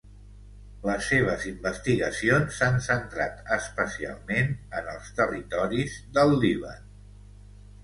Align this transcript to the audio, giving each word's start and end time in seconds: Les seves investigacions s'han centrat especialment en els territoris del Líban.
Les 0.85 1.09
seves 1.11 1.43
investigacions 1.51 2.57
s'han 2.61 2.79
centrat 2.87 3.53
especialment 3.59 4.51
en 4.81 4.91
els 4.97 5.15
territoris 5.23 6.01
del 6.19 6.37
Líban. 6.45 6.91